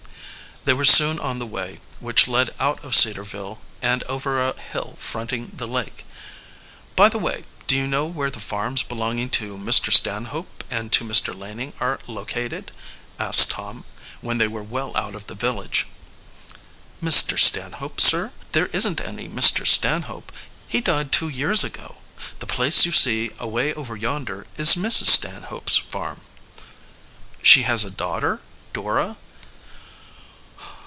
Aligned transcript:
They 0.63 0.75
were 0.75 0.85
soon 0.85 1.17
on 1.19 1.39
the 1.39 1.47
way, 1.47 1.79
which 1.99 2.27
led 2.27 2.51
out 2.59 2.83
of 2.83 2.93
Cedarville 2.93 3.61
and 3.81 4.03
over 4.03 4.39
a 4.39 4.53
hill 4.53 4.95
fronting 4.99 5.49
the 5.57 5.67
lake. 5.67 6.05
"By 6.95 7.09
the 7.09 7.17
way, 7.17 7.45
do 7.65 7.75
you 7.75 7.87
know 7.87 8.05
where 8.05 8.29
the 8.29 8.39
farms 8.39 8.83
belonging 8.83 9.31
to 9.41 9.57
Mr. 9.57 9.91
Stanhope 9.91 10.63
and 10.69 10.91
to 10.91 11.03
Mr. 11.03 11.35
Laning 11.35 11.73
are 11.79 11.99
located?" 12.05 12.71
asked 13.17 13.49
Tom, 13.49 13.85
when 14.21 14.37
they 14.37 14.47
were 14.47 14.61
well 14.61 14.95
out 14.95 15.15
of 15.15 15.25
the 15.25 15.33
village. 15.33 15.87
"Mr. 17.01 17.39
Stanhope, 17.39 17.99
sir? 17.99 18.31
There 18.51 18.67
isn't 18.67 19.01
any 19.01 19.27
Mr. 19.27 19.65
Stanhope. 19.65 20.31
He 20.67 20.79
died 20.79 21.11
two 21.11 21.27
years 21.29 21.63
ago. 21.63 21.95
That 22.37 22.45
place 22.45 22.85
you 22.85 22.91
see 22.91 23.31
away 23.39 23.73
over 23.73 23.95
yonder 23.95 24.45
is 24.57 24.75
Mrs. 24.75 25.07
Stanhope's 25.07 25.77
farm." 25.77 26.21
"She 27.41 27.63
has 27.63 27.83
a 27.83 27.89
daughter 27.89 28.41
Dora?" 28.73 29.17